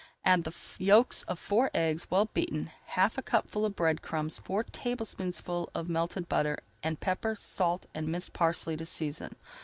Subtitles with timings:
[0.25, 4.63] Add the yolks of four eggs, well beaten, half a cupful of bread crumbs, four
[4.63, 9.35] tablespoonfuls of melted butter, and pepper, salt, and minced parsley to season.